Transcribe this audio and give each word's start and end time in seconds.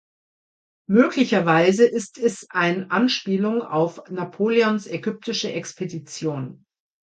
Möglicherweise 0.89 1.85
ist 1.85 2.17
es 2.17 2.47
ein 2.49 2.89
Anspielung 2.89 3.61
auf 3.61 4.01
Napoleons 4.09 4.87
Ägyptische 4.87 5.53
Expedition. 5.53 6.65